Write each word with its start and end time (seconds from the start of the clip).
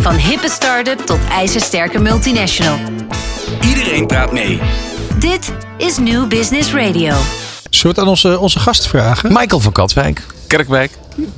Van 0.00 0.14
hippe 0.14 0.48
start-up 0.48 0.98
tot 0.98 1.18
ijzersterke 1.30 1.98
multinational. 1.98 2.78
Iedereen 3.66 4.06
praat 4.06 4.32
mee. 4.32 4.60
Dit 5.18 5.52
is 5.76 5.98
New 5.98 6.28
Business 6.28 6.72
Radio. 6.72 7.14
Zullen 7.70 7.82
we 7.82 7.88
het 7.88 7.98
aan 7.98 8.08
onze, 8.08 8.38
onze 8.38 8.58
gast 8.58 8.86
vragen? 8.86 9.32
Michael 9.32 9.60
van 9.60 9.72
Katwijk. 9.72 10.26
Kerkwijk. 10.50 10.90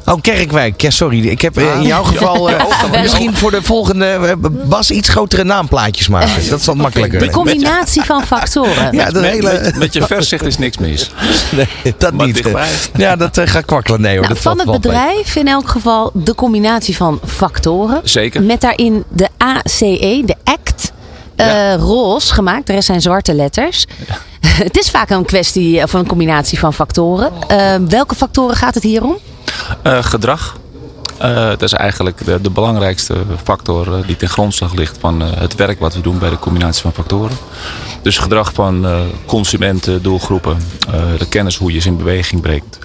Oh, 0.06 0.20
Kerkwijk. 0.20 0.80
Ja, 0.80 0.90
sorry. 0.90 1.28
Ik 1.28 1.40
heb 1.42 1.56
eh, 1.56 1.74
in 1.74 1.82
jouw 1.82 2.02
geval 2.02 2.50
eh, 2.50 2.64
misschien 3.02 3.34
voor 3.36 3.50
de 3.50 3.62
volgende 3.62 4.06
eh, 4.06 4.32
Bas 4.68 4.90
iets 4.90 5.08
grotere 5.08 5.44
naamplaatjes 5.44 6.08
maken. 6.08 6.48
Dat 6.50 6.60
is 6.60 6.66
wat 6.66 6.76
makkelijker. 6.76 7.18
De 7.18 7.30
combinatie 7.30 8.02
van 8.02 8.26
factoren. 8.26 8.92
Ja, 8.92 9.10
Met, 9.12 9.20
hele... 9.24 9.60
met, 9.62 9.76
met 9.76 9.92
je 9.92 10.02
verzicht 10.02 10.44
is 10.44 10.58
niks 10.58 10.78
mis. 10.78 11.10
Nee, 11.50 11.68
dat 11.98 12.12
Maar 12.12 12.26
niet. 12.26 12.34
dichtbij. 12.34 12.68
Ja, 12.96 13.16
dat 13.16 13.40
gaat 13.44 13.64
kwakkelen. 13.64 14.00
Nee 14.00 14.12
hoor, 14.16 14.22
Nou, 14.22 14.34
dat 14.34 14.42
van 14.42 14.58
het 14.58 14.66
mee. 14.66 14.78
bedrijf 14.78 15.36
in 15.36 15.48
elk 15.48 15.68
geval 15.68 16.10
de 16.14 16.34
combinatie 16.34 16.96
van 16.96 17.20
factoren. 17.26 18.00
Zeker. 18.04 18.42
Met 18.42 18.60
daarin 18.60 19.04
de 19.08 19.28
ACE, 19.38 20.22
de 20.26 20.34
ACT, 20.44 20.92
eh 21.36 21.46
Ja. 21.46 21.76
roze 21.76 22.34
gemaakt. 22.34 22.66
De 22.66 22.72
rest 22.72 22.86
zijn 22.86 23.00
zwarte 23.00 23.34
letters. 23.34 23.84
Het 24.68 24.76
is 24.78 24.90
vaak 24.90 25.10
een 25.10 25.24
kwestie 25.24 25.82
of 25.82 25.92
een 25.92 26.06
combinatie 26.06 26.58
van 26.58 26.74
factoren. 26.74 27.32
Eh, 27.48 27.74
welke 27.88 28.14
factoren 28.14 28.56
gaat 28.56 28.74
het 28.74 28.82
hier 28.82 29.04
om? 29.04 29.16
Eh, 29.82 30.04
gedrag. 30.04 30.56
Eh, 31.18 31.48
dat 31.48 31.62
is 31.62 31.72
eigenlijk 31.72 32.24
de, 32.24 32.40
de 32.40 32.50
belangrijkste 32.50 33.14
factor 33.44 33.94
eh, 33.94 34.06
die 34.06 34.16
ten 34.16 34.28
grondslag 34.28 34.74
ligt 34.74 34.96
van 35.00 35.22
eh, 35.22 35.28
het 35.34 35.54
werk 35.54 35.80
wat 35.80 35.94
we 35.94 36.00
doen 36.00 36.18
bij 36.18 36.30
de 36.30 36.38
combinatie 36.38 36.82
van 36.82 36.92
factoren. 36.92 37.36
Dus 38.02 38.18
gedrag 38.18 38.52
van 38.52 38.86
eh, 38.86 39.00
consumenten, 39.26 40.02
doelgroepen, 40.02 40.56
eh, 40.88 41.00
de 41.18 41.28
kennis 41.28 41.56
hoe 41.56 41.72
je 41.72 41.80
ze 41.80 41.88
in 41.88 41.96
beweging 41.96 42.40
brengt. 42.40 42.78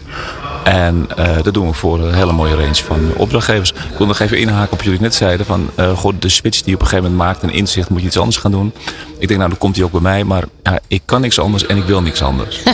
En 0.67 1.07
eh, 1.15 1.43
dat 1.43 1.53
doen 1.53 1.67
we 1.67 1.73
voor 1.73 1.99
een 1.99 2.13
hele 2.13 2.31
mooie 2.31 2.55
range 2.55 2.75
van 2.75 3.11
opdrachtgevers. 3.15 3.71
Ik 3.71 3.97
wil 3.97 4.07
nog 4.07 4.19
even 4.19 4.39
inhaken 4.39 4.71
op 4.71 4.77
wat 4.77 4.83
jullie 4.83 5.01
net 5.01 5.15
zeiden. 5.15 5.45
Van, 5.45 5.69
eh, 5.75 5.97
goh, 5.97 6.13
de 6.19 6.29
switch 6.29 6.57
die 6.57 6.69
je 6.69 6.73
op 6.73 6.81
een 6.81 6.87
gegeven 6.87 7.11
moment 7.11 7.29
maakt 7.29 7.43
en 7.43 7.49
inzicht 7.49 7.89
moet 7.89 7.99
je 8.01 8.07
iets 8.07 8.17
anders 8.17 8.37
gaan 8.37 8.51
doen. 8.51 8.73
Ik 9.19 9.27
denk 9.27 9.39
nou 9.39 9.49
dan 9.49 9.57
komt 9.57 9.75
hij 9.75 9.85
ook 9.85 9.91
bij 9.91 10.01
mij. 10.01 10.23
Maar 10.23 10.43
ja, 10.63 10.79
ik 10.87 11.01
kan 11.05 11.21
niks 11.21 11.39
anders 11.39 11.65
en 11.65 11.77
ik 11.77 11.83
wil 11.83 12.01
niks 12.01 12.21
anders. 12.21 12.61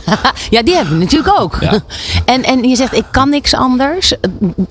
Ja, 0.50 0.64
die 0.64 0.76
hebben 0.76 0.94
we 0.98 1.04
natuurlijk 1.04 1.40
ook. 1.40 1.58
Ja. 1.62 1.80
En, 2.26 2.44
en 2.44 2.64
je 2.64 2.76
zegt, 2.76 2.94
ik 2.96 3.06
kan 3.12 3.30
niks 3.30 3.54
anders. 3.54 4.14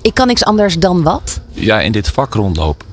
Ik 0.02 0.14
kan 0.14 0.26
niks 0.26 0.44
anders 0.44 0.74
dan 0.74 1.02
wat? 1.02 1.40
ja, 1.52 1.80
in 1.80 1.92
dit 1.92 2.08
vak 2.08 2.34
rondloop. 2.34 2.84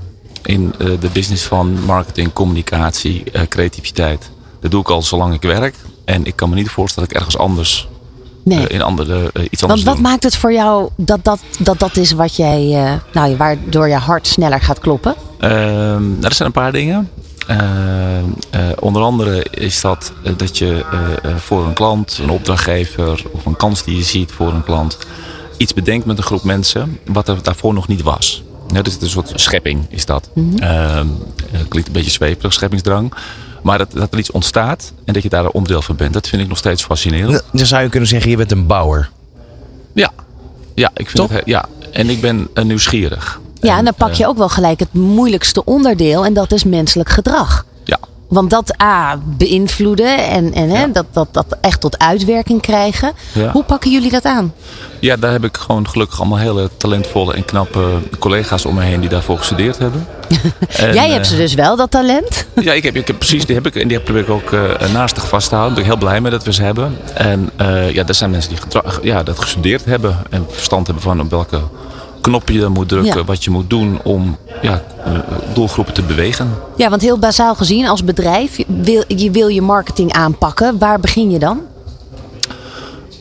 In 0.44 0.74
eh, 0.80 0.88
de 1.00 1.10
business 1.14 1.44
van 1.44 1.86
marketing, 1.86 2.34
communicatie, 2.34 3.24
creativiteit. 3.50 4.30
Dat 4.62 4.72
doe 4.72 4.82
ik 4.82 4.90
al 4.90 5.02
zolang 5.02 5.34
ik 5.34 5.42
werk. 5.42 5.76
En 6.06 6.26
ik 6.26 6.36
kan 6.36 6.50
me 6.50 6.56
niet 6.56 6.70
voorstellen 6.70 7.10
dat 7.10 7.18
ik 7.18 7.24
ergens 7.26 7.44
anders, 7.44 7.88
Nee. 8.44 8.68
eh, 8.68 8.76
in 8.76 8.82
andere, 8.82 9.14
eh, 9.34 9.44
iets 9.44 9.62
Want 9.62 9.64
anders 9.64 9.84
wat 9.84 9.94
doe. 9.94 10.04
maakt 10.04 10.24
het 10.24 10.36
voor 10.38 10.54
jou 10.54 10.90
dat 10.96 11.24
dat, 11.24 11.40
dat, 11.60 11.80
dat 11.80 11.96
is 11.98 12.12
wat 12.12 12.36
jij, 12.36 12.84
eh, 12.86 12.94
nou, 13.14 13.38
waardoor 13.38 13.88
je 13.88 13.96
hart 13.96 14.28
sneller 14.28 14.62
gaat 14.62 14.80
kloppen? 14.80 15.16
Ehm, 15.40 16.10
nou, 16.10 16.22
er 16.22 16.34
zijn 16.34 16.48
een 16.48 16.54
paar 16.54 16.72
dingen. 16.72 17.10
Ehm, 17.48 17.64
eh, 18.50 18.62
onder 18.80 19.02
andere 19.02 19.46
is 19.52 19.82
dat 19.82 20.14
dat 20.38 20.58
je 20.58 20.86
voor 21.38 21.66
een 21.66 21.74
klant, 21.74 22.20
een 22.22 22.30
opdrachtgever 22.30 23.24
of 23.32 23.46
een 23.46 23.56
kans 23.56 23.84
die 23.84 23.96
je 23.98 24.04
ziet 24.04 24.32
voor 24.32 24.54
een 24.54 24.64
klant, 24.64 24.98
iets 25.58 25.74
bedenkt 25.74 26.06
met 26.06 26.18
een 26.18 26.24
groep 26.24 26.44
mensen 26.44 27.00
wat 27.06 27.28
er 27.28 27.44
daarvoor 27.44 27.74
nog 27.74 27.88
niet 27.88 28.02
was. 28.02 28.44
Ja, 28.74 28.82
dus 28.82 28.94
het 28.94 29.02
is 29.02 29.16
een 29.16 29.24
soort 29.24 29.42
schepping 29.42 29.86
is 29.90 30.06
dat. 30.06 30.30
Ehm, 30.36 31.08
eh, 31.52 31.60
klinkt 31.68 31.88
een 31.88 31.94
beetje 31.94 32.12
zweverig, 32.12 32.54
scheppingsdrang. 32.54 33.14
Maar 33.64 33.78
dat, 33.78 33.92
dat 33.92 34.14
er 34.14 34.20
iets 34.20 34.32
ontstaat 34.32 34.94
en 35.06 35.14
dat 35.14 35.24
je 35.24 35.30
daar 35.30 35.44
een 35.44 35.52
onderdeel 35.52 35.82
van 35.82 35.96
bent, 35.96 36.14
dat 36.14 36.28
vind 36.28 36.42
ik 36.42 36.48
nog 36.48 36.58
steeds 36.58 36.84
fascinerend. 36.84 37.44
Dan 37.52 37.66
zou 37.66 37.84
je 37.84 37.90
kunnen 37.90 38.10
zeggen, 38.10 38.32
je 38.32 38.38
bent 38.38 38.52
een 38.52 38.68
bouwer. 38.68 39.10
Ja, 39.94 40.12
ja, 40.76 40.92
ik 40.94 41.10
vind 41.10 41.30
het, 41.30 41.42
ja. 41.46 41.66
en 41.92 42.10
ik 42.10 42.22
ben 42.22 42.48
eh, 42.54 42.64
nieuwsgierig. 42.64 43.40
Ja, 43.62 43.78
en 43.78 43.84
dan 43.84 43.94
pak 43.94 44.14
je 44.14 44.24
eh, 44.24 44.30
ook 44.30 44.38
wel 44.38 44.50
gelijk 44.50 44.80
het 44.80 44.94
moeilijkste 44.94 45.66
onderdeel 45.66 46.26
en 46.26 46.34
dat 46.34 46.52
is 46.52 46.64
menselijk 46.64 47.10
gedrag. 47.10 47.66
Want 48.30 48.50
dat 48.50 48.82
A, 48.82 49.20
beïnvloeden 49.38 50.18
en, 50.28 50.54
en 50.54 50.70
hè, 50.70 50.80
Ja. 50.80 50.88
dat, 50.88 51.06
dat, 51.12 51.28
dat 51.32 51.46
echt 51.62 51.82
tot 51.82 52.00
uitwerking 52.00 52.62
krijgen. 52.62 53.12
Ja. 53.34 53.52
Hoe 53.52 53.64
pakken 53.64 53.92
jullie 53.92 54.12
dat 54.12 54.26
aan? 54.26 54.54
Ja, 55.00 55.16
daar 55.16 55.32
heb 55.32 55.44
ik 55.44 55.58
gewoon 55.58 55.88
gelukkig 55.90 56.20
allemaal 56.20 56.38
hele 56.38 56.70
talentvolle 56.78 57.34
en 57.34 57.46
knappe 57.46 57.98
collega's 58.20 58.66
om 58.66 58.76
me 58.76 58.82
heen 58.84 59.00
die 59.00 59.10
daarvoor 59.10 59.38
gestudeerd 59.38 59.78
hebben. 59.78 60.08
En, 60.78 60.94
Jij 60.94 61.10
hebt 61.10 61.28
ze 61.28 61.34
eh, 61.34 61.40
dus 61.40 61.54
wel, 61.54 61.76
dat 61.76 61.92
talent. 61.92 62.46
Ja, 62.62 62.74
ik 62.74 62.84
heb, 62.84 62.96
ik 62.96 63.08
heb 63.08 63.18
precies, 63.18 63.46
die 63.46 63.56
heb 63.56 63.66
ik 63.66 63.76
en 63.76 63.88
die 63.88 64.00
probeer 64.00 64.22
ik 64.22 64.30
ook 64.30 64.52
eh 64.52 64.94
naastig 64.94 65.28
vast 65.28 65.50
te 65.50 65.56
houden. 65.56 65.76
Daar 65.76 65.84
ben 65.86 65.94
ik 65.94 66.00
heel 66.00 66.10
blij 66.10 66.22
mee 66.22 66.32
dat 66.32 66.44
we 66.44 66.54
ze 66.54 66.64
hebben. 66.64 66.98
En 67.14 67.50
eh, 67.56 67.94
ja, 67.94 68.04
dat 68.04 68.16
zijn 68.16 68.30
mensen 68.32 68.52
die 68.52 68.82
ja, 69.02 69.24
dat 69.24 69.40
gestudeerd 69.40 69.86
hebben 69.86 70.18
en 70.30 70.46
verstand 70.50 70.86
hebben 70.86 71.04
van 71.04 71.22
op 71.22 71.30
welke 71.30 71.60
knoppen 72.22 72.54
je 72.54 72.60
dan 72.60 72.72
moet 72.72 72.88
drukken, 72.90 73.18
Ja. 73.20 73.24
wat 73.24 73.44
je 73.44 73.50
moet 73.50 73.70
doen 73.70 74.00
om 74.04 74.38
ja, 74.62 74.84
eh, 75.06 75.14
doelgroepen 75.54 75.94
te 75.94 76.02
bewegen. 76.02 76.50
Ja, 76.76 76.90
want 76.90 77.02
heel 77.02 77.18
bazaal 77.20 77.56
gezien, 77.56 77.88
als 77.88 78.04
bedrijf, 78.04 78.58
je 78.58 78.66
wil 78.68 79.04
je, 79.08 79.32
wil 79.32 79.48
je 79.48 79.62
marketing 79.62 80.14
aanpakken. 80.14 80.78
Waar 80.78 81.00
begin 81.00 81.32
je 81.32 81.40
dan? 81.40 81.62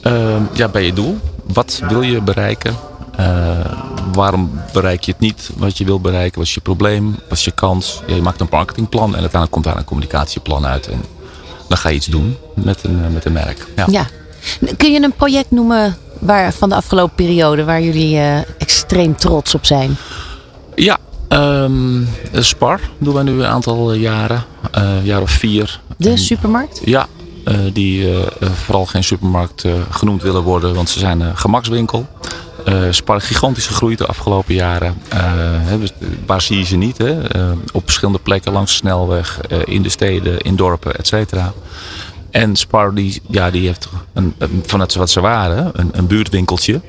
Ehm, 0.02 0.42
ja, 0.52 0.68
bij 0.68 0.84
je 0.84 0.92
doel. 0.92 1.18
Wat 1.52 1.80
wil 1.88 2.02
je 2.02 2.20
bereiken? 2.20 2.76
Eh, 3.16 3.50
waarom 4.12 4.50
bereik 4.72 5.02
je 5.02 5.10
het 5.12 5.20
niet 5.20 5.50
wat 5.56 5.78
je 5.78 5.84
wil 5.84 6.00
bereiken? 6.00 6.38
Wat 6.38 6.46
is 6.46 6.54
je 6.54 6.60
probleem? 6.60 7.16
Wat 7.28 7.38
is 7.38 7.44
je 7.44 7.50
kans? 7.50 8.02
Ja, 8.06 8.14
je 8.14 8.22
maakt 8.22 8.40
een 8.40 8.48
marketingplan 8.50 9.06
en 9.08 9.12
uiteindelijk 9.20 9.50
komt 9.52 9.64
daar 9.64 9.76
een 9.76 9.84
communicatieplan 9.84 10.66
uit. 10.66 10.88
En 10.88 11.00
dan 11.68 11.78
ga 11.78 11.88
je 11.88 11.94
iets 11.94 12.06
doen 12.06 12.36
met 12.54 12.84
een, 12.84 13.00
eh, 13.04 13.12
met 13.12 13.24
een 13.24 13.32
merk. 13.32 13.66
Ja. 13.76 13.86
Ja. 13.90 14.06
Kun 14.76 14.92
je 14.92 15.02
een 15.02 15.12
project 15.12 15.50
noemen 15.50 15.96
waar, 16.18 16.52
van 16.52 16.68
de 16.68 16.74
afgelopen 16.74 17.14
periode 17.14 17.64
waar 17.64 17.82
jullie 17.82 18.18
eh, 18.18 18.38
extreem 18.88 19.16
trots 19.16 19.54
op 19.54 19.66
zijn? 19.66 19.96
Ja, 20.74 20.98
ehm, 21.28 22.02
Spar 22.32 22.80
doen 22.98 23.14
wij 23.14 23.22
nu 23.22 23.32
een 23.32 23.46
aantal 23.46 23.92
eh, 23.92 24.00
jaren. 24.00 24.44
eh, 24.70 24.82
een 24.82 25.04
jaar 25.04 25.20
of 25.22 25.30
vier. 25.30 25.80
De 25.96 26.10
En- 26.10 26.18
supermarkt? 26.18 26.80
Ja, 26.84 27.06
eh, 27.44 27.56
die 27.72 28.04
eh, 28.10 28.20
eh, 28.20 28.50
vooral 28.64 28.86
geen 28.86 29.04
supermarkt 29.04 29.64
eh, 29.64 29.72
genoemd 29.90 30.22
willen 30.22 30.42
worden, 30.42 30.74
want 30.74 30.88
ze 30.90 30.98
zijn 30.98 31.20
een 31.20 31.36
gemakswinkel. 31.36 32.06
Eh 32.64 32.82
Spar 32.90 33.20
gigantisch 33.20 33.66
gegroeid 33.66 33.98
de 33.98 34.06
afgelopen 34.06 34.54
jaren. 34.54 34.94
Eh, 35.08 35.72
eh, 35.72 35.80
waar 36.26 36.40
zie 36.42 36.58
je 36.58 36.64
ze 36.64 36.76
niet? 36.76 36.98
Hè? 36.98 37.28
Eh, 37.28 37.42
op 37.72 37.82
verschillende 37.84 38.18
plekken 38.20 38.52
langs 38.52 38.70
de 38.72 38.76
snelweg, 38.78 39.40
eh, 39.48 39.58
in 39.64 39.82
de 39.82 39.88
steden, 39.88 40.38
in 40.40 40.56
dorpen, 40.56 40.96
et 40.98 41.06
cetera. 41.06 41.52
En 42.30 42.56
Spar 42.56 42.94
die, 42.94 43.22
ja, 43.30 43.50
die 43.50 43.66
heeft 43.66 43.88
een, 44.14 44.34
een- 44.38 44.62
vanuit 44.66 44.94
wat 44.94 45.10
ze 45.10 45.20
waren, 45.20 45.70
een, 45.72 45.90
een 45.92 46.06
buurtwinkeltje. 46.06 46.80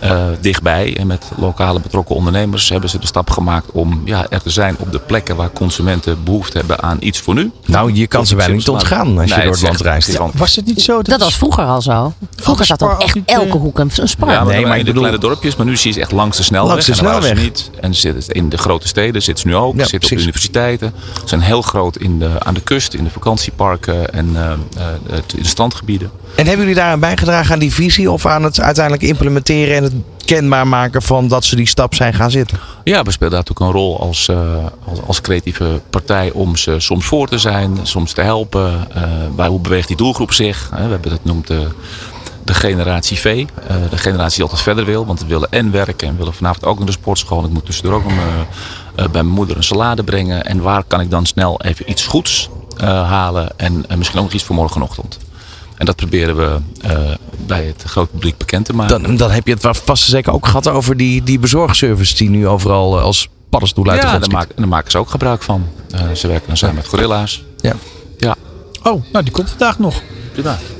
Eh, 0.00 0.24
dichtbij 0.40 0.96
en 0.96 1.06
met 1.06 1.24
lokale 1.36 1.80
betrokken 1.80 2.14
ondernemers 2.14 2.68
hebben 2.68 2.90
ze 2.90 2.98
de 2.98 3.06
stap 3.06 3.30
gemaakt 3.30 3.70
om 3.72 4.02
ja, 4.04 4.26
er 4.28 4.42
te 4.42 4.50
zijn 4.50 4.76
op 4.78 4.92
de 4.92 4.98
plekken 4.98 5.36
waar 5.36 5.50
consumenten 5.52 6.24
behoefte 6.24 6.58
hebben 6.58 6.82
aan 6.82 6.96
iets 7.00 7.20
voor 7.20 7.34
nu. 7.34 7.50
Nou, 7.66 7.92
je 7.92 8.06
kan 8.06 8.26
ze 8.26 8.34
bijna 8.36 8.54
niet 8.54 8.68
ontgaan 8.68 9.18
als 9.18 9.30
je 9.34 9.42
door 9.42 9.52
het 9.52 9.62
land 9.62 9.80
reist. 9.80 10.18
Was 10.34 10.56
het 10.56 10.66
niet 10.66 10.82
zo? 10.82 10.96
Dat, 10.96 11.06
Dat 11.06 11.20
was 11.20 11.36
vroeger 11.36 11.64
al 11.64 11.82
zo. 11.82 12.12
Vroeger 12.36 12.66
zat 12.66 12.82
op 12.82 12.98
echt 12.98 13.14
niet, 13.14 13.24
eh, 13.28 13.34
elke 13.34 13.56
hoek 13.56 13.78
een, 13.78 13.90
spar. 14.04 14.30
Ja, 14.30 14.44
maar, 14.44 14.54
Nee, 14.54 14.66
maar 14.66 14.72
in 14.72 14.78
de 14.78 14.84
bedoel- 14.84 15.02
kleine 15.02 15.20
dorpjes. 15.20 15.56
Maar 15.56 15.66
nu 15.66 15.76
zie 15.76 15.88
je 15.88 15.94
ze 15.94 16.00
echt 16.00 16.12
langs 16.12 16.36
de 16.36 16.42
snelweg. 16.42 16.70
Langs 16.70 16.86
de 16.86 16.92
En 16.92 16.98
ze 16.98 17.04
snelweg. 17.04 17.42
niet. 17.42 17.70
En 17.80 17.94
ze 17.94 18.00
zitten 18.00 18.34
in 18.34 18.48
de 18.48 18.58
grote 18.58 18.88
steden 18.88 19.22
zitten 19.22 19.42
ze 19.42 19.48
nu 19.48 19.56
ook. 19.56 19.74
Ja, 19.76 19.82
Ze 19.82 19.88
zitten 19.88 20.10
op 20.10 20.16
de 20.16 20.22
universiteiten. 20.22 20.92
Ze 21.14 21.28
zijn 21.28 21.40
heel 21.40 21.62
groot 21.62 21.96
in 21.96 22.18
de, 22.18 22.30
aan 22.38 22.54
de 22.54 22.60
kust, 22.60 22.94
in 22.94 23.04
de 23.04 23.10
vakantieparken 23.10 24.12
en 24.14 24.30
eh, 24.36 24.50
eh, 24.50 25.16
in 25.36 25.42
de 25.42 25.48
strandgebieden. 25.48 26.10
En 26.34 26.46
hebben 26.46 26.58
jullie 26.58 26.74
daaraan 26.74 27.00
bijgedragen 27.00 27.52
aan 27.52 27.58
die 27.58 27.74
visie 27.74 28.10
of 28.10 28.26
aan 28.26 28.42
het 28.42 28.60
uiteindelijk 28.60 29.04
implementeren 29.04 29.76
en 29.76 29.82
het 29.82 29.92
kenbaar 30.24 30.66
maken 30.66 31.02
van 31.02 31.28
dat 31.28 31.44
ze 31.44 31.56
die 31.56 31.66
stap 31.66 31.94
zijn 31.94 32.14
gaan 32.14 32.30
zitten? 32.30 32.58
Ja, 32.84 33.02
we 33.02 33.10
spelen 33.10 33.32
daar 33.32 33.40
natuurlijk 33.40 33.66
een 33.66 33.80
rol 33.80 34.00
als, 34.00 34.28
eh, 34.28 34.64
als, 34.84 34.98
als 35.06 35.20
creatieve 35.20 35.80
partij 35.90 36.30
om 36.30 36.56
ze 36.56 36.74
soms 36.78 37.04
voor 37.04 37.28
te 37.28 37.38
zijn, 37.38 37.78
soms 37.82 38.12
te 38.12 38.20
helpen. 38.20 38.86
Eh, 38.94 39.02
waar, 39.34 39.48
hoe 39.48 39.60
beweegt 39.60 39.88
die 39.88 39.96
doelgroep 39.96 40.32
zich? 40.32 40.70
Hè, 40.74 40.84
we 40.84 40.90
hebben 40.90 41.10
dat 41.10 41.24
noemt 41.24 41.46
de, 41.46 41.66
de 42.44 42.54
generatie 42.54 43.18
V. 43.18 43.44
Eh, 43.66 43.76
de 43.90 43.98
generatie 43.98 44.34
die 44.34 44.42
altijd 44.42 44.62
verder 44.62 44.84
wil, 44.84 45.06
want 45.06 45.20
we 45.20 45.26
willen 45.26 45.50
en 45.50 45.70
werken 45.70 46.08
en 46.08 46.16
willen 46.16 46.34
vanavond 46.34 46.64
ook 46.64 46.76
naar 46.76 46.86
de 46.86 46.92
sportschool. 46.92 47.44
Ik 47.44 47.50
moet 47.50 47.66
tussendoor 47.66 47.94
ook 47.94 48.06
eh, 48.06 48.16
eh, 48.94 49.04
bij 49.10 49.22
mijn 49.22 49.34
moeder 49.34 49.56
een 49.56 49.62
salade 49.62 50.04
brengen. 50.04 50.44
En 50.44 50.60
waar 50.60 50.84
kan 50.86 51.00
ik 51.00 51.10
dan 51.10 51.26
snel 51.26 51.60
even 51.60 51.90
iets 51.90 52.06
goeds 52.06 52.48
eh, 52.76 52.86
halen 53.08 53.58
en 53.58 53.84
eh, 53.88 53.96
misschien 53.96 54.18
ook 54.18 54.24
nog 54.24 54.34
iets 54.34 54.44
voor 54.44 54.54
morgenochtend. 54.54 55.18
En 55.80 55.86
dat 55.86 55.96
proberen 55.96 56.36
we 56.36 56.56
eh, 56.82 56.98
bij 57.46 57.64
het 57.64 57.82
grote 57.86 58.10
publiek 58.10 58.36
bekend 58.38 58.64
te 58.64 58.72
maken. 58.72 59.02
Dan, 59.02 59.16
dan 59.16 59.30
heb 59.30 59.46
je 59.46 59.52
het 59.52 59.62
wel 59.62 59.74
vast 59.74 60.04
zeker 60.04 60.32
ook 60.32 60.46
gehad 60.46 60.68
over 60.68 60.96
die, 60.96 61.22
die 61.22 61.38
bezorgservice 61.38 62.14
die 62.16 62.30
nu 62.30 62.46
overal 62.48 62.96
eh, 62.98 63.02
als 63.04 63.28
paddenstoel 63.50 63.88
uit 63.88 64.00
de 64.00 64.06
ja, 64.06 64.12
grond 64.12 64.24
daar, 64.30 64.34
maken, 64.40 64.54
daar 64.56 64.68
maken 64.68 64.90
ze 64.90 64.98
ook 64.98 65.10
gebruik 65.10 65.42
van. 65.42 65.66
Eh, 65.90 66.00
ze 66.14 66.26
werken 66.26 66.46
dan 66.46 66.56
samen 66.56 66.74
met 66.76 66.86
gorilla's. 66.86 67.42
Ja. 67.58 67.72
Ja, 68.18 68.36
Oh, 68.82 69.02
nou 69.12 69.24
die 69.24 69.32
komt 69.32 69.48
vandaag 69.48 69.78
nog. 69.78 70.02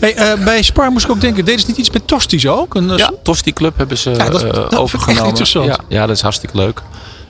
Hey, 0.00 0.14
eh, 0.16 0.44
bij 0.44 0.62
Spar 0.62 0.90
moest 0.90 1.04
ik 1.04 1.10
ook 1.10 1.20
denken, 1.20 1.44
deden 1.44 1.60
ze 1.60 1.66
niet 1.66 1.76
iets 1.76 1.90
met 1.90 2.06
Tosti's 2.06 2.46
ook? 2.46 2.74
Een, 2.74 2.96
Ja, 2.96 3.10
Tosti 3.22 3.52
Club 3.52 3.76
hebben 3.76 3.98
ze 3.98 4.10
Ja, 4.10 4.16
dat 4.30 4.34
is- 4.34 4.42
eh, 4.42 4.42
dat 4.42 4.52
vind 4.52 4.64
ik 4.66 4.70
echt 4.72 4.80
overgenomen. 4.80 5.24
interessant. 5.28 5.66
Ja, 5.66 5.78
ja, 5.88 6.06
dat 6.06 6.16
is 6.16 6.22
hartstikke 6.22 6.56
leuk. 6.56 6.82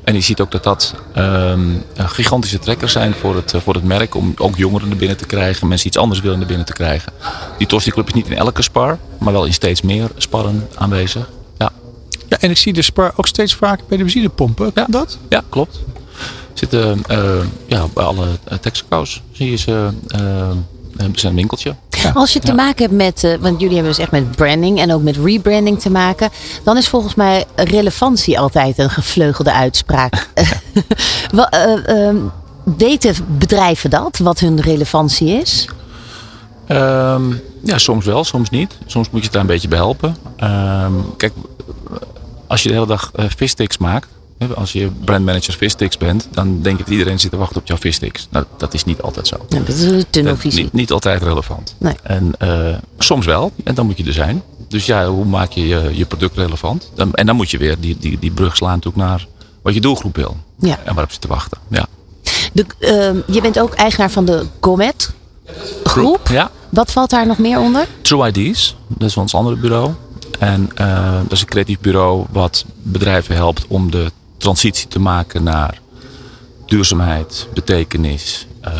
En 0.04 0.14
je 0.14 0.20
ziet 0.20 0.40
ook 0.40 0.50
dat 0.50 0.62
dat 0.62 0.94
ehm, 1.14 1.60
een 1.94 2.08
gigantische 2.08 2.58
trekkers 2.58 2.92
zijn 2.92 3.14
voor 3.14 3.34
het, 3.36 3.54
eh, 3.54 3.60
voor 3.60 3.74
het 3.74 3.84
merk. 3.84 4.14
Om 4.14 4.32
ook 4.36 4.56
jongeren 4.56 4.90
er 4.90 4.96
binnen 4.96 5.16
te 5.16 5.26
krijgen. 5.26 5.68
Mensen 5.68 5.86
iets 5.86 5.96
anders 5.98 6.20
willen 6.20 6.40
er 6.40 6.46
binnen 6.46 6.66
te 6.66 6.72
krijgen. 6.72 7.12
Die 7.58 7.66
Tosti 7.66 7.90
Club 7.90 8.06
is 8.06 8.12
niet 8.14 8.26
in 8.28 8.36
elke 8.36 8.62
spar. 8.62 8.98
Maar 9.18 9.32
wel 9.32 9.44
in 9.44 9.52
steeds 9.52 9.82
meer 9.82 10.08
sparren 10.16 10.68
aanwezig. 10.74 11.28
Ja, 11.58 11.72
Ja, 12.28 12.38
en 12.40 12.50
ik 12.50 12.56
zie 12.56 12.72
de 12.72 12.82
Spar 12.82 13.12
ook 13.16 13.26
steeds 13.26 13.54
vaker 13.54 13.84
bij 13.88 13.96
de 13.96 14.02
benzinepompen. 14.04 14.72
Kan 14.72 14.84
Ja. 14.86 14.98
dat? 14.98 15.18
ja 15.28 15.42
klopt. 15.48 15.78
Zitten 16.52 17.02
eh, 17.06 17.44
ja, 17.66 17.86
bij 17.94 18.04
alle 18.04 18.26
uh, 18.52 18.58
Texaco's 18.58 19.22
zie 19.32 19.50
je 19.50 19.56
ze. 19.56 19.88
Uh, 20.16 20.50
ze 21.14 21.28
een 21.28 21.34
winkeltje. 21.34 21.74
Als 22.14 22.32
je 22.32 22.38
te 22.38 22.52
maken 22.52 22.82
hebt 22.82 22.96
met, 22.96 23.24
uh, 23.24 23.34
want 23.40 23.60
jullie 23.60 23.74
hebben 23.74 23.94
dus 23.94 24.02
echt 24.02 24.10
met 24.10 24.30
branding 24.30 24.80
en 24.80 24.92
ook 24.92 25.02
met 25.02 25.16
rebranding 25.16 25.80
te 25.80 25.90
maken, 25.90 26.30
dan 26.64 26.76
is 26.76 26.88
volgens 26.88 27.14
mij 27.14 27.44
relevantie 27.54 28.38
altijd 28.38 28.78
een 28.78 28.90
gevleugelde 28.90 29.52
uitspraak. 29.52 30.28
uh, 31.34 32.14
weten 32.76 33.14
bedrijven 33.38 33.90
dat, 33.90 34.18
wat 34.18 34.38
hun 34.38 34.60
relevantie 34.60 35.28
is? 35.28 35.68
Um, 36.68 37.40
ja, 37.62 37.78
soms 37.78 38.04
wel, 38.04 38.24
soms 38.24 38.50
niet. 38.50 38.78
Soms 38.86 39.10
moet 39.10 39.20
je 39.20 39.24
het 39.24 39.32
daar 39.32 39.42
een 39.42 39.48
beetje 39.48 39.68
bij 39.68 39.78
helpen. 39.78 40.16
Um, 40.42 41.16
kijk, 41.16 41.32
als 42.46 42.62
je 42.62 42.68
de 42.68 42.74
hele 42.74 42.86
dag 42.86 43.10
uh, 43.16 43.24
vissticks 43.36 43.78
maakt, 43.78 44.08
als 44.54 44.72
je 44.72 44.90
brandmanager 45.04 45.54
vissticks 45.54 45.96
bent, 45.96 46.28
dan 46.30 46.62
denk 46.62 46.78
ik 46.78 46.84
dat 46.84 46.92
iedereen 46.92 47.20
zit 47.20 47.30
te 47.30 47.36
wachten 47.36 47.56
op 47.56 47.66
jouw 47.66 47.76
vissticks. 47.76 48.28
Nou, 48.30 48.44
dat 48.56 48.74
is 48.74 48.84
niet 48.84 49.02
altijd 49.02 49.26
zo. 49.26 49.36
Dat 49.48 49.68
is 49.68 49.82
een 49.82 50.04
tunnelvisie. 50.10 50.62
Niet, 50.62 50.72
niet, 50.72 50.90
altijd 50.90 51.22
relevant. 51.22 51.74
Nee. 51.78 51.94
En 52.02 52.32
uh, 52.42 52.76
soms 52.98 53.26
wel, 53.26 53.52
en 53.64 53.74
dan 53.74 53.86
moet 53.86 53.96
je 53.96 54.04
er 54.04 54.12
zijn. 54.12 54.42
Dus 54.68 54.86
ja, 54.86 55.06
hoe 55.06 55.24
maak 55.24 55.50
je 55.50 55.66
je, 55.66 55.90
je 55.92 56.04
product 56.04 56.36
relevant? 56.36 56.90
Dan, 56.94 57.14
en 57.14 57.26
dan 57.26 57.36
moet 57.36 57.50
je 57.50 57.58
weer 57.58 57.80
die, 57.80 57.96
die, 57.98 58.18
die 58.18 58.30
brug 58.30 58.56
slaan 58.56 58.74
natuurlijk 58.74 59.04
naar 59.04 59.26
wat 59.62 59.74
je 59.74 59.80
doelgroep 59.80 60.16
wil. 60.16 60.36
Ja. 60.58 60.78
En 60.84 60.94
waarop 60.94 61.12
ze 61.12 61.18
te 61.18 61.28
wachten. 61.28 61.58
Ja. 61.68 61.86
De, 62.52 62.66
uh, 62.78 63.34
je 63.34 63.40
bent 63.40 63.58
ook 63.58 63.74
eigenaar 63.74 64.10
van 64.10 64.24
de 64.24 64.46
Comet 64.60 65.12
groep. 65.84 66.28
Ja. 66.28 66.50
Wat 66.68 66.92
valt 66.92 67.10
daar 67.10 67.26
nog 67.26 67.38
meer 67.38 67.58
onder? 67.58 67.86
True 68.02 68.32
IDs, 68.32 68.76
dat 68.88 69.08
is 69.08 69.16
ons 69.16 69.34
andere 69.34 69.56
bureau. 69.56 69.90
En 70.38 70.70
uh, 70.80 71.12
dat 71.22 71.32
is 71.32 71.40
een 71.40 71.46
creatief 71.46 71.80
bureau 71.80 72.24
wat 72.30 72.64
bedrijven 72.82 73.34
helpt 73.34 73.64
om 73.68 73.90
de 73.90 74.10
transitie 74.40 74.88
te 74.88 75.00
maken 75.00 75.42
naar 75.42 75.80
duurzaamheid, 76.66 77.48
betekenis. 77.54 78.46
Uh, 78.64 78.72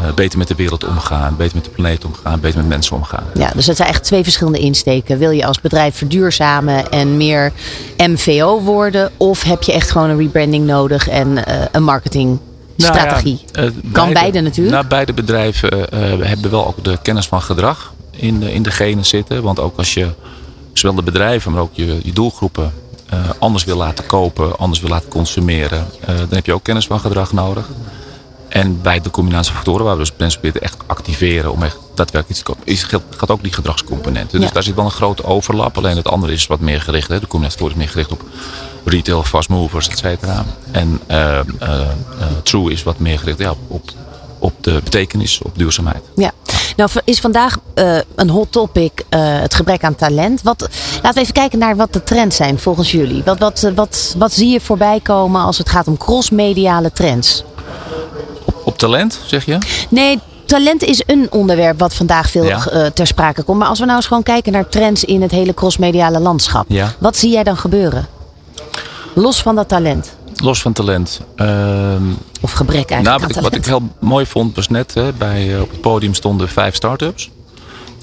uh, 0.00 0.14
beter 0.14 0.38
met 0.38 0.48
de 0.48 0.54
wereld 0.54 0.84
omgaan, 0.84 1.36
beter 1.36 1.56
met 1.56 1.64
de 1.64 1.70
planeet 1.70 2.04
omgaan, 2.04 2.40
beter 2.40 2.58
met 2.58 2.68
mensen 2.68 2.96
omgaan. 2.96 3.24
Ja, 3.34 3.50
dus 3.54 3.66
dat 3.66 3.76
zijn 3.76 3.88
echt 3.88 4.04
twee 4.04 4.22
verschillende 4.22 4.58
insteken. 4.58 5.18
Wil 5.18 5.30
je 5.30 5.46
als 5.46 5.60
bedrijf 5.60 5.96
verduurzamen 5.96 6.90
en 6.90 7.16
meer 7.16 7.52
MVO 7.96 8.60
worden? 8.60 9.10
Of 9.16 9.42
heb 9.42 9.62
je 9.62 9.72
echt 9.72 9.90
gewoon 9.90 10.10
een 10.10 10.18
rebranding 10.18 10.66
nodig 10.66 11.08
en 11.08 11.28
uh, 11.28 11.42
een 11.72 11.82
marketing 11.84 12.38
strategie? 12.76 13.40
Nou 13.52 13.66
ja, 13.66 13.72
kan 13.72 13.92
beide, 13.92 14.12
beide, 14.12 14.40
natuurlijk. 14.40 14.74
Nou, 14.74 14.86
beide 14.86 15.12
bedrijven 15.12 15.86
hebben 16.26 16.50
wel 16.50 16.66
ook 16.66 16.84
de 16.84 16.98
kennis 17.02 17.26
van 17.26 17.42
gedrag 17.42 17.92
in 18.10 18.40
de, 18.40 18.52
in 18.52 18.62
de 18.62 18.70
genen 18.70 19.06
zitten. 19.06 19.42
Want 19.42 19.60
ook 19.60 19.78
als 19.78 19.94
je 19.94 20.08
zowel 20.72 20.96
de 20.96 21.02
bedrijven, 21.02 21.52
maar 21.52 21.60
ook 21.60 21.74
je, 21.74 22.00
je 22.02 22.12
doelgroepen 22.12 22.72
uh, 23.12 23.18
anders 23.38 23.64
wil 23.64 23.76
laten 23.76 24.06
kopen, 24.06 24.58
anders 24.58 24.80
wil 24.80 24.90
laten 24.90 25.08
consumeren, 25.08 25.86
uh, 26.00 26.06
dan 26.06 26.26
heb 26.30 26.46
je 26.46 26.52
ook 26.52 26.62
kennis 26.62 26.86
van 26.86 27.00
gedrag 27.00 27.32
nodig. 27.32 27.68
En 28.48 28.82
bij 28.82 29.00
de 29.00 29.10
combinatie 29.10 29.54
factoren, 29.54 29.84
waar 29.84 29.96
we 29.96 30.00
dus 30.00 30.12
mensen 30.16 30.40
proberen 30.40 30.66
echt 30.68 30.76
activeren 30.86 31.52
om 31.52 31.62
echt 31.62 31.76
daadwerkelijk 31.94 32.28
iets 32.28 32.38
te 32.38 32.44
kopen, 32.44 32.62
is, 32.66 32.82
gaat 33.16 33.30
ook 33.30 33.42
die 33.42 33.52
gedragscomponent. 33.52 34.30
Dus 34.30 34.42
Ja. 34.42 34.50
daar 34.52 34.62
zit 34.62 34.74
wel 34.74 34.84
een 34.84 34.90
grote 34.90 35.24
overlap. 35.24 35.76
Alleen 35.76 35.96
het 35.96 36.08
andere 36.08 36.32
is 36.32 36.46
wat 36.46 36.60
meer 36.60 36.80
gericht. 36.80 37.08
Hè. 37.08 37.20
De 37.20 37.26
combinatie 37.26 37.58
factoren 37.58 37.72
is 37.72 37.94
meer 37.94 38.04
gericht 38.04 38.12
op 38.12 38.22
retail, 38.84 39.22
fast 39.22 39.48
movers, 39.48 39.88
et 39.88 39.98
cetera. 39.98 40.44
En 40.70 41.00
uh, 41.10 41.40
True 42.42 42.72
is 42.72 42.82
wat 42.82 42.98
meer 42.98 43.18
gericht 43.18 43.38
ja, 43.38 43.54
op, 43.68 43.90
op 44.38 44.52
de 44.60 44.80
betekenis, 44.84 45.40
op 45.42 45.58
duurzaamheid. 45.58 46.02
Ja. 46.16 46.32
Nou 46.78 46.90
is 47.04 47.20
vandaag 47.20 47.58
uh, 47.74 47.98
een 48.14 48.30
hot 48.30 48.52
topic 48.52 48.92
uh, 49.10 49.20
het 49.20 49.54
gebrek 49.54 49.84
aan 49.84 49.94
talent. 49.94 50.42
Wat, 50.42 50.68
laten 50.94 51.14
we 51.14 51.20
even 51.20 51.32
kijken 51.32 51.58
naar 51.58 51.76
wat 51.76 51.92
de 51.92 52.02
trends 52.02 52.36
zijn 52.36 52.58
volgens 52.58 52.92
jullie. 52.92 53.22
Wat, 53.24 53.38
wat, 53.38 53.70
wat, 53.74 54.14
wat 54.18 54.32
zie 54.32 54.48
je 54.48 54.60
voorbij 54.60 55.00
komen 55.02 55.40
als 55.40 55.58
het 55.58 55.68
gaat 55.68 55.88
om 55.88 55.96
crossmediale 55.96 56.92
trends? 56.92 57.44
Op, 58.44 58.60
op 58.64 58.78
talent, 58.78 59.20
zeg 59.26 59.44
je? 59.44 59.58
Nee, 59.88 60.18
talent 60.44 60.82
is 60.82 61.02
een 61.06 61.26
onderwerp 61.30 61.78
wat 61.78 61.94
vandaag 61.94 62.30
veel 62.30 62.44
ja. 62.44 62.90
ter 62.90 63.06
sprake 63.06 63.42
komt. 63.42 63.58
Maar 63.58 63.68
als 63.68 63.78
we 63.78 63.84
nou 63.84 63.96
eens 63.96 64.06
gewoon 64.06 64.22
kijken 64.22 64.52
naar 64.52 64.68
trends 64.68 65.04
in 65.04 65.22
het 65.22 65.30
hele 65.30 65.54
crossmediale 65.54 66.20
landschap. 66.20 66.64
Ja. 66.68 66.94
Wat 66.98 67.16
zie 67.16 67.30
jij 67.30 67.44
dan 67.44 67.56
gebeuren? 67.56 68.06
Los 69.14 69.42
van 69.42 69.54
dat 69.54 69.68
talent. 69.68 70.16
Los 70.34 70.62
van 70.62 70.72
talent. 70.72 71.20
Uh, 71.36 71.94
of 72.48 72.54
gebrek 72.54 72.90
eigenlijk 72.90 73.04
nou, 73.04 73.20
wat, 73.20 73.36
ik, 73.36 73.42
wat 73.42 73.54
ik 73.54 73.64
heel 73.64 73.88
mooi 74.00 74.26
vond 74.26 74.56
was 74.56 74.68
net 74.68 74.94
hè, 74.94 75.12
bij, 75.12 75.54
uh, 75.54 75.60
op 75.60 75.70
het 75.70 75.80
podium 75.80 76.14
stonden 76.14 76.48
vijf 76.48 76.74
start-ups. 76.74 77.30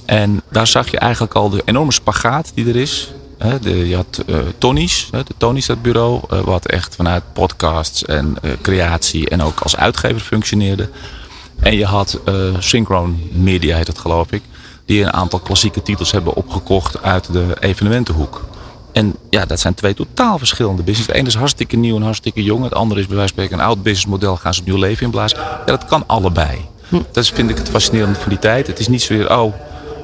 En 0.05 0.41
daar 0.51 0.67
zag 0.67 0.91
je 0.91 0.97
eigenlijk 0.97 1.33
al 1.33 1.49
de 1.49 1.61
enorme 1.65 1.91
spagaat 1.91 2.51
die 2.53 2.67
er 2.67 2.75
is. 2.75 3.11
Hè, 3.37 3.59
de, 3.59 3.87
je 3.87 3.95
had 3.95 4.23
uh, 4.27 4.37
Tony's, 4.57 5.07
hè, 5.11 5.23
de 5.23 5.33
Tony's 5.37 5.65
dat 5.65 5.81
bureau, 5.81 6.21
uh, 6.33 6.39
wat 6.39 6.65
echt 6.65 6.95
vanuit 6.95 7.23
podcasts 7.33 8.05
en 8.05 8.37
creatie 8.61 9.29
en 9.29 9.41
ook 9.41 9.59
als 9.59 9.75
uitgever 9.75 10.21
functioneerde. 10.21 10.89
En 11.59 11.75
je 11.75 11.85
had 11.85 12.19
Synchron 12.59 13.29
Media, 13.31 13.77
heet 13.77 13.87
het 13.87 13.99
geloof 13.99 14.31
ik, 14.31 14.41
die 14.85 15.01
een 15.01 15.13
aantal 15.13 15.39
klassieke 15.39 15.81
titels 15.81 16.11
hebben 16.11 16.33
opgekocht 16.33 17.01
uit 17.01 17.33
de 17.33 17.57
evenementenhoek. 17.59 18.45
En 18.95 19.15
ja, 19.29 19.45
dat 19.45 19.59
zijn 19.59 19.73
twee 19.73 19.93
totaal 19.93 20.37
verschillende 20.37 20.83
business. 20.83 21.07
Het 21.07 21.15
ene 21.15 21.27
is 21.27 21.35
hartstikke 21.35 21.75
nieuw 21.75 21.95
en 21.95 22.01
hartstikke 22.01 22.43
jong. 22.43 22.63
Het 22.63 22.73
andere 22.73 22.99
is 22.99 23.07
bij 23.07 23.15
wijze 23.15 23.33
van 23.33 23.43
spreken 23.43 23.63
een 23.63 23.69
oud 23.69 23.83
businessmodel. 23.83 24.35
Gaan 24.35 24.53
ze 24.53 24.59
opnieuw 24.59 24.77
leven 24.77 25.05
inblazen. 25.05 25.37
Ja, 25.39 25.61
dat 25.65 25.85
kan 25.85 26.03
allebei. 26.07 26.57
Hm. 26.89 27.01
Dat 27.11 27.27
vind 27.27 27.49
ik 27.49 27.57
het 27.57 27.69
fascinerende 27.69 28.19
van 28.19 28.29
die 28.29 28.39
tijd. 28.39 28.67
Het 28.67 28.79
is 28.79 28.87
niet 28.87 29.01
zozeer, 29.01 29.37
oh, 29.37 29.53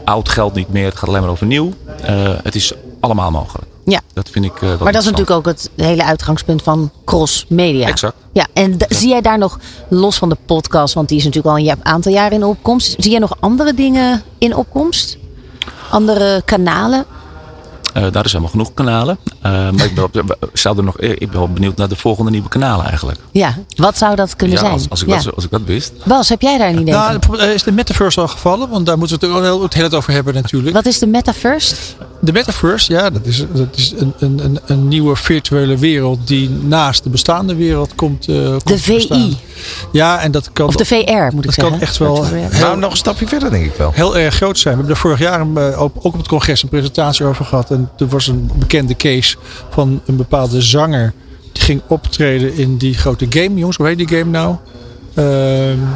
oud 0.06 0.30
geldt 0.30 0.56
niet 0.56 0.70
meer. 0.70 0.86
Het 0.86 0.96
gaat 0.96 1.10
alleen 1.10 1.22
maar 1.22 1.30
over 1.30 1.46
nieuw. 1.46 1.74
Uh, 2.10 2.30
het 2.44 2.56
is 2.56 2.74
allemaal 3.00 3.32
mogelijk. 3.32 3.68
Ja. 3.86 4.00
Dat 4.14 4.30
vind 4.30 4.46
ik. 4.46 4.62
Uh, 4.62 4.80
maar 4.80 4.92
dat 4.92 5.02
is 5.02 5.10
natuurlijk 5.10 5.38
ook 5.38 5.46
het 5.46 5.70
hele 5.76 6.06
uitgangspunt 6.06 6.62
van 6.62 6.92
cross 7.06 7.46
media. 7.50 7.88
Exact. 7.88 8.16
Ja, 8.32 8.48
en 8.54 8.78
zie 8.90 9.10
jij 9.10 9.22
daar 9.22 9.38
nog, 9.38 9.60
los 9.90 10.18
van 10.18 10.30
de 10.30 10.38
podcast, 10.46 10.94
want 10.94 11.10
die 11.10 11.18
is 11.18 11.24
natuurlijk 11.24 11.56
al 11.56 11.72
een 11.72 11.86
aantal 11.86 12.12
jaren 12.12 12.38
in 12.38 12.44
opkomst. 12.44 12.96
Zie 12.98 13.12
jij 13.12 13.20
nog 13.20 13.36
andere 13.40 13.74
dingen 13.74 14.24
in 14.38 14.56
opkomst? 14.56 15.18
Andere 15.90 16.42
kanalen? 16.46 17.06
Uh, 17.98 18.12
daar 18.12 18.26
is 18.26 18.32
helemaal 18.32 18.52
genoeg 18.52 18.74
kanalen. 18.74 19.18
Uh, 19.46 19.52
maar 19.52 19.86
ik 19.86 19.94
ben, 20.12 20.26
zou 20.54 20.78
er 20.78 20.84
nog, 20.84 21.00
ik 21.00 21.32
ben 21.32 21.40
wel 21.40 21.50
benieuwd 21.54 21.78
naar 21.78 21.90
de 21.90 21.96
volgende 21.96 22.32
nieuwe 22.32 22.50
kanalen 22.50 22.86
eigenlijk. 22.86 23.20
Ja, 23.32 23.58
wat 23.76 23.98
zou 23.98 24.16
dat 24.16 24.36
kunnen 24.36 24.56
ja, 24.56 24.62
zijn? 24.62 24.74
Als, 24.74 24.90
als, 24.90 25.02
ik 25.02 25.08
ja. 25.08 25.22
dat, 25.22 25.36
als 25.36 25.44
ik 25.44 25.52
dat 25.52 25.62
wist. 25.66 25.94
Bas, 26.04 26.30
heb 26.30 26.42
jij 26.42 26.58
daar 26.58 26.70
een 26.70 26.80
idee 26.80 26.94
nou, 26.94 27.18
van? 27.20 27.40
Is 27.40 27.64
de 27.64 27.72
metaverse 27.72 28.22
al 28.22 28.28
gevallen? 28.28 28.70
Want 28.70 28.86
daar 28.86 28.98
moeten 28.98 29.20
we 29.20 29.26
het 29.26 29.48
ook 29.48 29.64
het 29.64 29.74
hele 29.74 29.88
tijd 29.88 30.02
over 30.02 30.14
hebben 30.14 30.34
natuurlijk. 30.34 30.76
Wat 30.76 30.86
is 30.86 31.00
de 31.00 31.08
metaverse? 31.08 31.76
De 32.20 32.32
metaverse, 32.32 32.94
ja, 32.94 33.10
dat 33.10 33.26
is, 33.26 33.46
dat 33.54 33.68
is 33.76 33.94
een, 33.98 34.14
een, 34.20 34.60
een 34.66 34.88
nieuwe 34.88 35.16
virtuele 35.16 35.78
wereld 35.78 36.28
die 36.28 36.50
naast 36.50 37.04
de 37.04 37.10
bestaande 37.10 37.56
wereld 37.56 37.96
komt. 37.96 38.28
Uh, 38.28 38.50
komt 38.50 38.68
de 38.68 38.78
VI. 38.78 38.94
Bestaan. 38.96 39.34
Ja, 39.92 40.20
en 40.22 40.32
dat 40.32 40.52
kan. 40.54 40.68
Of 40.68 40.76
de 40.76 40.86
VR 40.86 40.96
moet 40.96 41.34
ik 41.34 41.44
dat 41.44 41.54
zeggen. 41.54 41.74
kan 41.74 41.82
echt 41.82 41.98
wel. 41.98 42.26
Heel, 42.26 42.60
nou, 42.60 42.78
nog 42.78 42.92
een 42.92 42.98
stapje 42.98 43.28
verder, 43.28 43.50
denk 43.50 43.66
ik 43.66 43.76
wel. 43.76 43.92
Heel 43.94 44.18
erg 44.18 44.36
groot 44.36 44.60
zijn. 44.60 44.74
We 44.74 44.80
hebben 44.80 44.96
er 44.96 45.02
vorig 45.02 45.20
jaar 45.20 45.42
een, 45.42 45.58
ook 45.76 46.04
op 46.04 46.18
het 46.18 46.28
congres 46.28 46.64
een 46.64 46.70
presentatie 46.70 47.26
over 47.26 47.46
gehad. 47.46 47.72
En 47.72 47.90
er 47.98 48.08
was 48.08 48.28
een 48.28 48.52
bekende 48.56 48.96
case 48.96 49.38
van 49.70 50.02
een 50.06 50.16
bepaalde 50.16 50.62
zanger. 50.62 51.14
Die 51.52 51.64
ging 51.64 51.82
optreden 51.88 52.54
in 52.54 52.78
die 52.78 52.94
grote 52.94 53.26
game. 53.30 53.56
Jongens, 53.56 53.78
hoe 53.78 53.88
heet 53.88 53.98
die 53.98 54.08
game 54.08 54.32
nou? 54.32 54.56
Uh, 55.16 55.70
een 55.70 55.88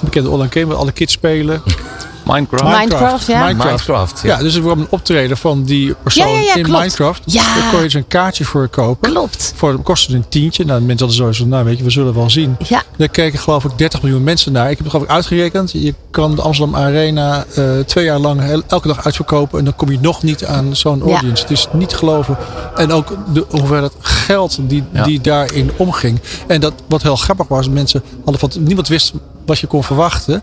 bekende 0.00 0.30
online 0.30 0.52
game 0.52 0.66
waar 0.66 0.76
alle 0.76 0.92
kids 0.92 1.12
spelen. 1.12 1.62
Minecraft. 2.24 2.78
Minecraft, 2.78 3.26
ja. 3.26 3.44
Minecraft. 3.44 3.86
Minecraft 3.86 4.20
ja. 4.22 4.36
ja. 4.36 4.42
dus 4.42 4.54
er 4.54 4.60
kwam 4.60 4.78
een 4.78 4.86
optreden 4.90 5.36
van 5.36 5.62
die 5.62 5.94
persoon 6.02 6.32
ja, 6.32 6.38
ja, 6.38 6.54
in 6.54 6.62
klopt. 6.62 6.78
Minecraft. 6.78 7.22
Ja. 7.24 7.54
Daar 7.54 7.68
kon 7.70 7.78
je 7.78 7.84
dus 7.84 7.94
een 7.94 8.08
kaartje 8.08 8.44
voor 8.44 8.68
kopen. 8.68 9.10
Klopt. 9.10 9.52
Voor 9.56 9.82
kostte 9.82 10.14
een 10.14 10.28
tientje. 10.28 10.64
Nou, 10.64 10.80
de 10.80 10.86
mensen 10.86 11.06
hadden 11.06 11.24
sowieso, 11.24 11.46
nou 11.46 11.64
weet 11.64 11.78
je, 11.78 11.84
we 11.84 11.90
zullen 11.90 12.14
wel 12.14 12.30
zien. 12.30 12.56
Ja. 12.68 12.82
Daar 12.96 13.08
keken 13.08 13.38
geloof 13.38 13.64
ik 13.64 13.78
30 13.78 14.02
miljoen 14.02 14.24
mensen 14.24 14.52
naar. 14.52 14.70
Ik 14.70 14.76
heb 14.76 14.78
het 14.78 14.90
geloof 14.90 15.04
ik 15.04 15.10
uitgerekend. 15.10 15.72
Je 15.72 15.94
kan 16.10 16.34
de 16.34 16.42
Amsterdam 16.42 16.76
Arena 16.76 17.44
uh, 17.58 17.78
twee 17.78 18.04
jaar 18.04 18.18
lang 18.18 18.62
elke 18.68 18.88
dag 18.88 19.04
uitverkopen. 19.04 19.58
En 19.58 19.64
dan 19.64 19.76
kom 19.76 19.90
je 19.90 19.98
nog 20.00 20.22
niet 20.22 20.44
aan 20.44 20.76
zo'n 20.76 21.02
audience. 21.02 21.42
Ja. 21.42 21.48
Het 21.48 21.50
is 21.50 21.66
niet 21.72 21.88
te 21.88 21.96
geloven. 21.96 22.36
En 22.76 22.92
ook 22.92 23.16
de 23.32 23.46
hoeveelheid 23.50 23.92
geld 24.00 24.58
die, 24.60 24.84
ja. 24.92 25.04
die 25.04 25.20
daarin 25.20 25.70
omging. 25.76 26.20
En 26.46 26.60
dat, 26.60 26.72
wat 26.88 27.02
heel 27.02 27.16
grappig 27.16 27.48
was, 27.48 27.68
mensen 27.68 28.02
hadden 28.24 28.50
van, 28.50 28.62
niemand 28.62 28.88
wist 28.88 29.12
wat 29.46 29.58
je 29.58 29.66
kon 29.66 29.84
verwachten. 29.84 30.42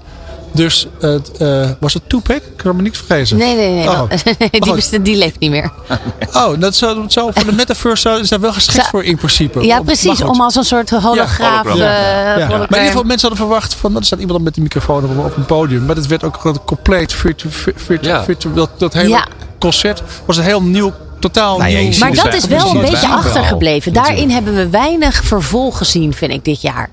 Dus 0.52 0.88
het, 1.00 1.32
uh, 1.42 1.70
was 1.80 1.94
het 1.94 2.10
Tupac? 2.10 2.36
Ik 2.36 2.58
kan 2.58 2.76
me 2.76 2.82
niet 2.82 2.98
vergeten. 2.98 3.38
Nee, 3.38 3.56
nee, 3.56 3.74
nee. 3.74 3.90
Oh. 3.90 4.02
die, 4.52 4.72
oh. 4.72 5.04
die, 5.04 5.18
leeft 5.18 5.40
niet 5.40 5.52
meer. 5.52 5.72
Oh, 6.34 6.60
dat 6.60 6.76
zou, 6.76 7.02
dat 7.02 7.12
zou 7.12 7.32
voor 7.34 7.46
de 7.46 7.52
metaverse 7.52 8.10
is 8.10 8.30
daar 8.30 8.40
wel 8.40 8.54
geschikt 8.54 8.84
Zo, 8.84 8.90
voor 8.90 9.04
in 9.04 9.18
principe. 9.18 9.62
Ja, 9.62 9.82
precies. 9.82 10.22
Om 10.22 10.42
als 10.42 10.56
een 10.56 10.64
soort 10.64 10.90
holograaf. 10.90 11.76
Ja, 11.76 11.76
ja. 11.76 12.34
Uh, 12.34 12.40
ja. 12.40 12.48
Maar 12.48 12.60
in 12.60 12.68
ieder 12.68 12.86
geval, 12.86 13.04
mensen 13.04 13.28
hadden 13.28 13.48
verwacht 13.48 13.74
van, 13.74 13.96
er 13.96 14.06
staat 14.06 14.20
iemand 14.20 14.44
met 14.44 14.54
die 14.54 14.64
microfoon 14.64 15.04
op, 15.04 15.26
op 15.26 15.38
een 15.38 15.46
podium. 15.46 15.86
Maar 15.86 15.96
het 15.96 16.08
werd 16.08 16.24
ook 16.24 16.38
gewoon 16.38 16.60
compleet 16.66 17.14
virtueel. 17.14 17.54
Virtu, 17.76 18.08
ja. 18.08 18.24
virtu, 18.24 18.54
dat, 18.54 18.70
dat 18.78 18.94
hele 18.94 19.24
concert 19.60 20.04
was 20.26 20.38
een 20.38 20.44
heel 20.44 20.62
nieuw 20.62 20.94
totaal 21.20 21.58
nou 21.58 21.72
ja. 21.72 21.98
Maar 22.00 22.14
dat 22.14 22.34
is 22.34 22.46
wel 22.46 22.76
een 22.76 22.82
beetje 22.82 23.08
achtergebleven. 23.08 23.94
Daarin 23.94 24.30
hebben 24.30 24.56
we 24.56 24.70
weinig 24.70 25.24
vervolg 25.24 25.78
gezien, 25.78 26.14
vind 26.14 26.32
ik, 26.32 26.46
dit 26.46 26.62
jaar. 26.62 26.90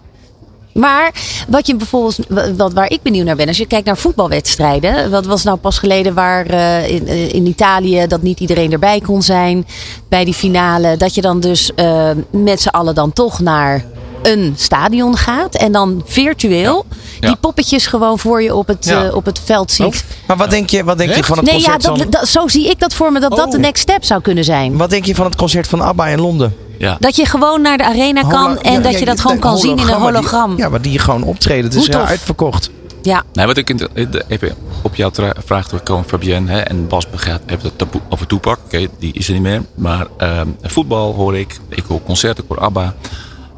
Maar 0.77 1.15
wat 1.49 1.67
je 1.67 1.77
bijvoorbeeld, 1.77 2.19
wat, 2.57 2.73
waar 2.73 2.91
ik 2.91 3.03
benieuwd 3.03 3.25
naar 3.27 3.37
ben, 3.37 3.49
als 3.49 3.57
je 3.57 3.67
kijkt 3.67 3.87
naar 3.87 3.97
voetbalwedstrijden. 3.97 5.11
Wat 5.11 5.27
was 5.27 5.43
nou 5.45 5.57
pas 5.57 5.79
geleden 5.79 6.15
waar 6.15 6.51
uh, 6.51 6.89
in, 6.89 7.03
uh, 7.09 7.33
in 7.33 7.47
Italië 7.47 8.07
dat 8.07 8.23
niet 8.23 8.41
iedereen 8.41 8.73
erbij 8.73 9.01
kon 9.01 9.23
zijn 9.23 9.67
bij 10.09 10.25
die 10.25 10.35
finale. 10.35 10.97
Dat 10.97 11.15
je 11.15 11.21
dan 11.21 11.41
dus 11.41 11.71
uh, 11.77 12.09
met 12.31 12.61
z'n 12.61 12.69
allen 12.69 12.95
dan 12.95 13.13
toch 13.13 13.41
naar 13.41 13.85
een 14.23 14.55
stadion 14.57 15.17
gaat 15.17 15.55
en 15.55 15.73
dan 15.73 16.03
virtueel 16.07 16.85
Ja. 17.21 17.27
die 17.29 17.37
poppetjes 17.37 17.87
gewoon 17.87 18.19
voor 18.19 18.43
je 18.43 18.55
op 18.55 18.67
het, 18.67 18.85
Ja. 18.85 19.05
eh, 19.05 19.15
op 19.15 19.25
het 19.25 19.41
veld 19.45 19.73
ziet. 19.73 20.05
Maar 20.27 20.37
wat 20.37 20.51
denk 20.51 20.71
je, 20.71 20.85
wat 20.85 20.99
denk 20.99 21.15
je 21.15 21.25
van 21.25 21.37
het 21.37 21.47
Nee, 21.47 21.61
ja, 21.61 21.73
concert 21.73 21.83
dat, 21.83 21.99
van... 21.99 22.11
dat- 22.11 22.29
zo 22.29 22.49
zie 22.49 22.71
ik 22.71 22.81
dat 22.81 22.95
voor 22.95 23.13
me 23.13 23.21
dat 23.21 23.31
dat 23.31 23.47
Oh. 23.47 23.51
de 23.51 23.59
next 23.59 23.83
step 23.83 24.05
zou 24.05 24.21
kunnen 24.21 24.45
zijn. 24.45 24.77
Wat 24.77 24.91
denk 24.91 25.05
je 25.05 25.15
van 25.15 25.25
het 25.25 25.35
concert 25.37 25.67
van 25.69 25.81
ABBA 25.81 26.07
in 26.07 26.21
Londen? 26.21 26.55
Ja. 26.79 26.97
Dat 27.01 27.17
je 27.17 27.27
gewoon 27.27 27.61
naar 27.63 27.79
de 27.79 27.85
arena 27.85 28.23
kan 28.23 28.59
en 28.61 28.73
ja, 28.73 28.81
dat 28.81 28.93
ja, 28.93 28.99
je 28.99 29.05
dat 29.05 29.21
gewoon 29.21 29.39
kan 29.39 29.59
zien 29.59 29.71
in 29.71 29.79
een 29.79 29.85
die- 29.87 29.95
hologram. 29.95 30.57
ja, 30.57 30.69
maar 30.69 30.83
die 30.83 30.93
je 30.93 30.99
gewoon 30.99 31.23
optreden. 31.23 31.65
Het 31.65 31.75
is 31.75 31.85
tof. 31.89 32.03
uitverkocht. 32.05 32.71
Ja. 33.03 33.23
Nee, 33.33 33.47
wat 33.47 33.57
ik 33.57 33.71
in 33.71 33.77
de- 33.77 34.09
de- 34.11 34.25
even 34.29 34.55
op 34.83 34.95
jouw 34.95 35.11
vraag 35.45 35.67
terugkomen, 35.67 36.05
Fabienne 36.09 36.51
hè, 36.53 36.59
en 36.61 36.87
Bas 36.89 37.07
gaat 37.15 37.41
heeft 37.47 37.63
het 37.63 37.79
taboe- 37.79 38.01
over 38.09 38.27
Toepak. 38.27 38.59
Oké, 38.65 38.87
die 38.99 39.13
is 39.13 39.27
er 39.27 39.33
niet 39.33 39.43
meer. 39.43 39.63
Maar 39.75 40.07
ehm, 40.19 40.49
voetbal 40.63 41.15
hoor 41.15 41.37
ik, 41.39 41.57
ik 41.69 41.85
hoor 41.89 42.03
concerten, 42.03 42.45
ik 42.45 42.51
hoor 42.51 42.61
ABBA. 42.65 42.95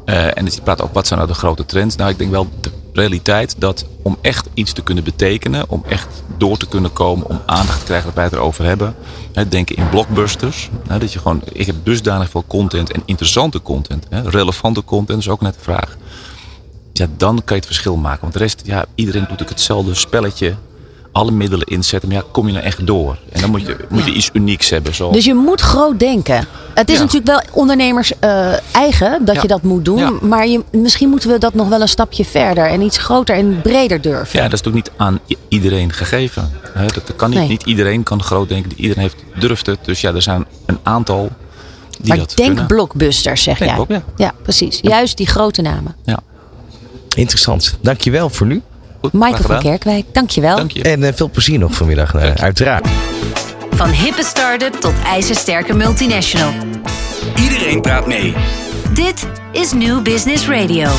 Eh, 0.09 0.37
en 0.37 0.45
dus 0.45 0.55
je 0.55 0.61
praat 0.61 0.81
ook, 0.81 0.93
wat 0.93 1.07
zijn 1.07 1.19
nou 1.19 1.31
de 1.31 1.37
grote 1.37 1.65
trends? 1.65 1.95
Nou, 1.95 2.09
ik 2.09 2.17
denk 2.17 2.31
wel 2.31 2.47
de 2.61 2.71
realiteit 2.93 3.55
dat 3.57 3.85
om 4.01 4.17
echt 4.21 4.49
iets 4.53 4.73
te 4.73 4.81
kunnen 4.81 5.03
betekenen, 5.03 5.69
om 5.69 5.83
echt 5.87 6.07
door 6.37 6.57
te 6.57 6.67
kunnen 6.67 6.93
komen, 6.93 7.29
om 7.29 7.41
aandacht 7.45 7.79
te 7.79 7.85
krijgen 7.85 8.05
dat 8.05 8.15
wij 8.15 8.23
het 8.23 8.33
erover 8.33 8.65
hebben. 8.65 8.95
Hè, 9.33 9.47
denken 9.47 9.75
in 9.75 9.89
blockbusters. 9.89 10.69
Hè, 10.87 10.99
dat 10.99 11.13
je 11.13 11.19
gewoon, 11.19 11.41
ik 11.51 11.65
heb 11.65 11.75
dusdanig 11.83 12.29
veel 12.29 12.43
content 12.47 12.91
en 12.91 13.01
interessante 13.05 13.61
content. 13.61 14.05
Hè, 14.09 14.29
relevante 14.29 14.83
content 14.83 15.19
is 15.19 15.29
ook 15.29 15.41
net 15.41 15.53
de 15.53 15.59
vraag. 15.59 15.97
Ja, 16.93 17.07
dan 17.17 17.35
kan 17.35 17.55
je 17.55 17.55
het 17.55 17.65
verschil 17.65 17.95
maken. 17.95 18.21
Want 18.21 18.33
de 18.33 18.39
rest, 18.39 18.61
ja, 18.65 18.85
iedereen 18.95 19.25
doet 19.29 19.41
ook 19.41 19.49
hetzelfde 19.49 19.93
spelletje. 19.93 20.55
Alle 21.11 21.31
middelen 21.31 21.67
inzetten. 21.67 22.09
Maar 22.09 22.17
ja, 22.17 22.23
kom 22.31 22.47
je 22.47 22.53
nou 22.53 22.65
echt 22.65 22.87
door? 22.87 23.17
En 23.31 23.41
dan 23.41 23.49
moet 23.49 23.61
je, 23.61 23.75
moet 23.89 24.05
je 24.05 24.11
iets 24.11 24.29
unieks 24.33 24.69
hebben. 24.69 24.95
Zoals, 24.95 25.13
Dus 25.15 25.25
je 25.25 25.33
moet 25.33 25.61
groot 25.61 25.99
denken. 25.99 26.45
Het 26.73 26.89
is 26.89 26.95
Ja. 26.95 27.01
natuurlijk 27.01 27.31
wel 27.31 27.41
ondernemers 27.53 28.11
eh, 28.19 28.53
eigen 28.71 29.25
dat 29.25 29.35
Ja. 29.35 29.41
je 29.41 29.47
dat 29.47 29.61
moet 29.63 29.85
doen. 29.85 29.97
Ja. 29.97 30.11
Maar 30.21 30.47
je, 30.47 30.63
misschien 30.71 31.09
moeten 31.09 31.29
we 31.29 31.37
dat 31.37 31.53
nog 31.53 31.67
wel 31.69 31.81
een 31.81 31.87
stapje 31.89 32.25
verder 32.25 32.65
en 32.65 32.81
iets 32.81 32.97
groter 32.97 33.35
en 33.35 33.61
breder 33.61 34.01
durven. 34.01 34.39
ja, 34.39 34.43
dat 34.49 34.53
is 34.53 34.61
natuurlijk 34.61 34.85
niet 34.91 34.99
aan 35.01 35.19
iedereen 35.47 35.93
gegeven. 35.93 36.51
Hè, 36.73 36.85
dat 36.85 36.93
dat 37.07 37.15
kan 37.15 37.29
niet. 37.29 37.39
Nee. 37.39 37.47
Niet 37.47 37.63
iedereen 37.63 38.03
kan 38.03 38.23
groot 38.23 38.49
denken. 38.49 38.71
Iedereen 38.75 39.01
heeft, 39.03 39.15
durft 39.39 39.65
het. 39.65 39.79
Dus 39.81 40.01
ja, 40.01 40.13
er 40.13 40.21
zijn 40.21 40.45
een 40.65 40.79
aantal 40.83 41.29
die 41.99 42.07
maar 42.07 42.17
dat 42.17 42.31
denk 42.35 42.47
kunnen. 42.49 42.65
blockbusters, 42.67 43.43
zeg 43.43 43.57
Denk 43.57 43.71
jij. 43.71 43.79
ook, 43.79 43.89
ja. 43.89 44.03
ja, 44.15 44.33
precies. 44.41 44.79
Juist 44.81 45.17
die 45.17 45.27
grote 45.27 45.61
namen. 45.61 45.95
Ja. 46.05 46.19
Interessant. 47.15 47.77
Dankjewel 47.81 48.29
voor 48.29 48.47
nu. 48.47 48.61
Goed, 49.01 49.13
Michael 49.13 49.43
van. 49.43 49.59
Kerkwijk, 49.59 50.05
dankjewel. 50.11 50.55
Dank 50.55 50.71
je. 50.71 50.83
En 50.83 51.03
eh, 51.03 51.13
veel 51.13 51.29
plezier 51.29 51.59
nog 51.59 51.73
vanmiddag, 51.73 52.15
eh, 52.15 52.31
uiteraard. 52.33 52.87
Van 53.69 53.89
hippe 53.89 54.23
start-up 54.23 54.73
tot 54.73 54.93
ijzersterke 55.05 55.73
multinational. 55.73 56.53
Iedereen 57.41 57.81
praat 57.81 58.07
mee. 58.07 58.33
Dit 58.93 59.27
is 59.51 59.73
New 59.73 60.01
Business 60.01 60.47
Radio. 60.47 60.89